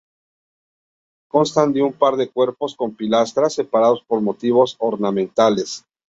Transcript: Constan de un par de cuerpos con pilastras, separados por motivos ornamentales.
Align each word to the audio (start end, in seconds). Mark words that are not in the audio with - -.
Constan 1.29 1.73
de 1.73 1.83
un 1.83 1.93
par 1.93 2.15
de 2.17 2.27
cuerpos 2.27 2.75
con 2.75 2.95
pilastras, 2.95 3.53
separados 3.53 4.01
por 4.07 4.19
motivos 4.21 4.75
ornamentales. 4.79 5.85